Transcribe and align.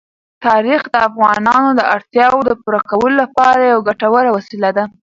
تاریخ 0.45 0.81
د 0.89 0.95
افغانانو 1.07 1.69
د 1.75 1.81
اړتیاوو 1.95 2.45
د 2.45 2.51
پوره 2.61 2.81
کولو 2.89 3.15
لپاره 3.23 3.61
یوه 3.71 3.85
ګټوره 3.89 4.29
وسیله 4.37 4.69
ده. 4.77 4.83